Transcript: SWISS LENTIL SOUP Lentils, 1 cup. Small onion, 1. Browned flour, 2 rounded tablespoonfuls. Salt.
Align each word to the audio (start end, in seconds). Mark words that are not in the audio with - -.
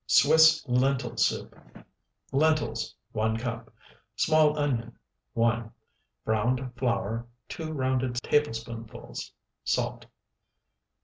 SWISS 0.07 0.67
LENTIL 0.67 1.15
SOUP 1.17 1.53
Lentils, 2.31 2.95
1 3.11 3.37
cup. 3.37 3.71
Small 4.15 4.57
onion, 4.57 4.97
1. 5.33 5.69
Browned 6.25 6.71
flour, 6.75 7.27
2 7.49 7.71
rounded 7.71 8.15
tablespoonfuls. 8.15 9.31
Salt. 9.63 10.07